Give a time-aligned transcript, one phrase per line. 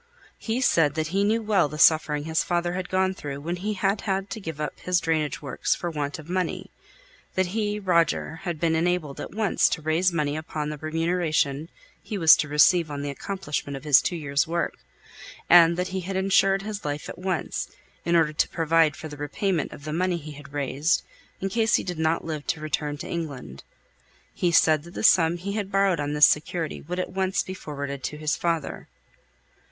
[0.39, 3.75] He said that he knew well the suffering his father had gone through when he
[3.75, 6.71] had had to give up his drainage works for want of money;
[7.35, 11.69] that he, Roger, had been enabled at once to raise money upon the remuneration
[12.01, 14.73] he was to receive on the accomplishment of his two years' work;
[15.47, 17.07] and that he had also insured his life,
[18.03, 21.03] in order to provide for the repayment of the money he had raised,
[21.41, 23.63] in case he did not live to return to England.
[24.33, 27.53] He said that the sum he had borrowed on this security would at once be
[27.53, 28.87] forwarded to his father.